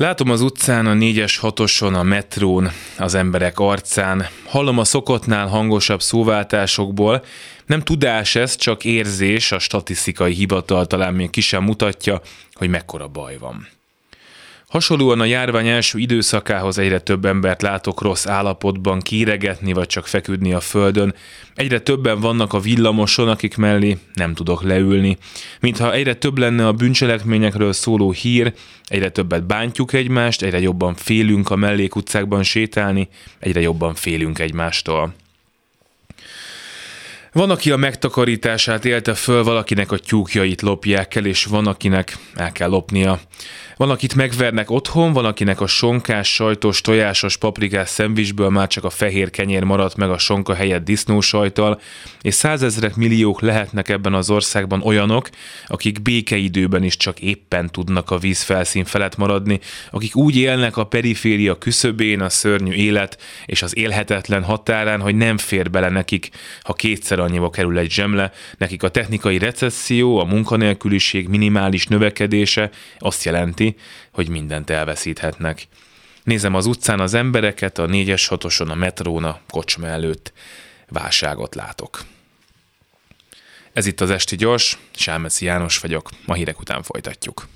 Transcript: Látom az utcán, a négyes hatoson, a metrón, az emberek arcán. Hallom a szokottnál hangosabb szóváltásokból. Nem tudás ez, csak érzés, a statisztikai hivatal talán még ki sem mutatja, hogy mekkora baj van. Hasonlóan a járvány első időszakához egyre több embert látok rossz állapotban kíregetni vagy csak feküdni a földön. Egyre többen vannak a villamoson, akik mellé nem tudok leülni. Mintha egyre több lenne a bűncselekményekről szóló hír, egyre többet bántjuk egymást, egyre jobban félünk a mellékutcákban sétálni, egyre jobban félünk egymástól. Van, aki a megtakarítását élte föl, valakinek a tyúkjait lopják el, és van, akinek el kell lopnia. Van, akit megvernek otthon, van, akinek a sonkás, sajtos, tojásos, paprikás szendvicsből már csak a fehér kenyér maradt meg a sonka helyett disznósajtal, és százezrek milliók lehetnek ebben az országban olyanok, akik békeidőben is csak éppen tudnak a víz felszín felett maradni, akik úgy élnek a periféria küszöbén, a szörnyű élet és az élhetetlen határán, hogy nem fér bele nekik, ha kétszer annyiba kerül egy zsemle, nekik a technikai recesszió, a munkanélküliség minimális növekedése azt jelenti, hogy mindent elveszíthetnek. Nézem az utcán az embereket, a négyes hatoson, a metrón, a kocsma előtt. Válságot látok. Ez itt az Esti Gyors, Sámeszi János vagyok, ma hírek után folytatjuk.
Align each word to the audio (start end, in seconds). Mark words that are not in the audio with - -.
Látom 0.00 0.30
az 0.30 0.40
utcán, 0.40 0.86
a 0.86 0.94
négyes 0.94 1.36
hatoson, 1.36 1.94
a 1.94 2.02
metrón, 2.02 2.70
az 2.98 3.14
emberek 3.14 3.58
arcán. 3.58 4.26
Hallom 4.46 4.78
a 4.78 4.84
szokottnál 4.84 5.46
hangosabb 5.46 6.02
szóváltásokból. 6.02 7.24
Nem 7.66 7.80
tudás 7.80 8.34
ez, 8.34 8.56
csak 8.56 8.84
érzés, 8.84 9.52
a 9.52 9.58
statisztikai 9.58 10.32
hivatal 10.32 10.86
talán 10.86 11.14
még 11.14 11.30
ki 11.30 11.40
sem 11.40 11.64
mutatja, 11.64 12.20
hogy 12.52 12.68
mekkora 12.68 13.08
baj 13.08 13.38
van. 13.38 13.68
Hasonlóan 14.70 15.20
a 15.20 15.24
járvány 15.24 15.68
első 15.68 15.98
időszakához 15.98 16.78
egyre 16.78 16.98
több 16.98 17.24
embert 17.24 17.62
látok 17.62 18.00
rossz 18.00 18.26
állapotban 18.26 19.00
kíregetni 19.00 19.72
vagy 19.72 19.86
csak 19.86 20.06
feküdni 20.06 20.52
a 20.52 20.60
földön. 20.60 21.14
Egyre 21.54 21.78
többen 21.80 22.20
vannak 22.20 22.52
a 22.52 22.60
villamoson, 22.60 23.28
akik 23.28 23.56
mellé 23.56 23.98
nem 24.14 24.34
tudok 24.34 24.62
leülni. 24.62 25.16
Mintha 25.60 25.92
egyre 25.92 26.14
több 26.14 26.38
lenne 26.38 26.66
a 26.66 26.72
bűncselekményekről 26.72 27.72
szóló 27.72 28.10
hír, 28.10 28.52
egyre 28.84 29.10
többet 29.10 29.46
bántjuk 29.46 29.92
egymást, 29.92 30.42
egyre 30.42 30.60
jobban 30.60 30.94
félünk 30.94 31.50
a 31.50 31.56
mellékutcákban 31.56 32.42
sétálni, 32.42 33.08
egyre 33.38 33.60
jobban 33.60 33.94
félünk 33.94 34.38
egymástól. 34.38 35.14
Van, 37.32 37.50
aki 37.50 37.70
a 37.70 37.76
megtakarítását 37.76 38.84
élte 38.84 39.14
föl, 39.14 39.44
valakinek 39.44 39.92
a 39.92 39.98
tyúkjait 39.98 40.62
lopják 40.62 41.14
el, 41.14 41.26
és 41.26 41.44
van, 41.44 41.66
akinek 41.66 42.16
el 42.34 42.52
kell 42.52 42.68
lopnia. 42.68 43.20
Van, 43.76 43.90
akit 43.90 44.14
megvernek 44.14 44.70
otthon, 44.70 45.12
van, 45.12 45.24
akinek 45.24 45.60
a 45.60 45.66
sonkás, 45.66 46.34
sajtos, 46.34 46.80
tojásos, 46.80 47.36
paprikás 47.36 47.88
szendvicsből 47.88 48.48
már 48.48 48.68
csak 48.68 48.84
a 48.84 48.90
fehér 48.90 49.30
kenyér 49.30 49.62
maradt 49.62 49.96
meg 49.96 50.10
a 50.10 50.18
sonka 50.18 50.54
helyett 50.54 50.84
disznósajtal, 50.84 51.80
és 52.20 52.34
százezrek 52.34 52.96
milliók 52.96 53.40
lehetnek 53.40 53.88
ebben 53.88 54.14
az 54.14 54.30
országban 54.30 54.82
olyanok, 54.82 55.28
akik 55.66 56.02
békeidőben 56.02 56.82
is 56.82 56.96
csak 56.96 57.20
éppen 57.20 57.70
tudnak 57.70 58.10
a 58.10 58.18
víz 58.18 58.42
felszín 58.42 58.84
felett 58.84 59.16
maradni, 59.16 59.60
akik 59.90 60.16
úgy 60.16 60.36
élnek 60.36 60.76
a 60.76 60.84
periféria 60.84 61.58
küszöbén, 61.58 62.20
a 62.20 62.28
szörnyű 62.28 62.72
élet 62.72 63.22
és 63.46 63.62
az 63.62 63.76
élhetetlen 63.76 64.42
határán, 64.42 65.00
hogy 65.00 65.14
nem 65.14 65.38
fér 65.38 65.70
bele 65.70 65.88
nekik, 65.88 66.28
ha 66.62 66.72
kétszer 66.72 67.19
annyiba 67.20 67.50
kerül 67.50 67.78
egy 67.78 67.90
zsemle, 67.90 68.32
nekik 68.58 68.82
a 68.82 68.88
technikai 68.88 69.38
recesszió, 69.38 70.18
a 70.18 70.24
munkanélküliség 70.24 71.28
minimális 71.28 71.86
növekedése 71.86 72.70
azt 72.98 73.24
jelenti, 73.24 73.76
hogy 74.12 74.28
mindent 74.28 74.70
elveszíthetnek. 74.70 75.68
Nézem 76.24 76.54
az 76.54 76.66
utcán 76.66 77.00
az 77.00 77.14
embereket, 77.14 77.78
a 77.78 77.86
négyes 77.86 78.26
hatoson, 78.26 78.70
a 78.70 78.74
metrón, 78.74 79.24
a 79.24 79.40
kocsma 79.48 79.86
előtt. 79.86 80.32
Válságot 80.88 81.54
látok. 81.54 82.04
Ez 83.72 83.86
itt 83.86 84.00
az 84.00 84.10
Esti 84.10 84.36
Gyors, 84.36 84.78
Sámeszi 84.90 85.44
János 85.44 85.78
vagyok, 85.78 86.10
ma 86.26 86.34
hírek 86.34 86.60
után 86.60 86.82
folytatjuk. 86.82 87.46